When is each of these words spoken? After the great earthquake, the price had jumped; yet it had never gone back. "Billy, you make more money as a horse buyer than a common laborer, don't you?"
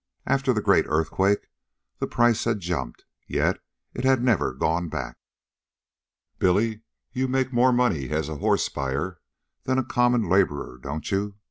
After 0.25 0.51
the 0.51 0.63
great 0.63 0.85
earthquake, 0.87 1.47
the 1.99 2.07
price 2.07 2.45
had 2.45 2.59
jumped; 2.59 3.05
yet 3.27 3.59
it 3.93 4.03
had 4.03 4.23
never 4.23 4.51
gone 4.51 4.89
back. 4.89 5.17
"Billy, 6.39 6.81
you 7.13 7.27
make 7.27 7.53
more 7.53 7.71
money 7.71 8.09
as 8.09 8.27
a 8.27 8.37
horse 8.37 8.67
buyer 8.67 9.21
than 9.65 9.77
a 9.77 9.83
common 9.85 10.27
laborer, 10.27 10.79
don't 10.79 11.11
you?" 11.11 11.35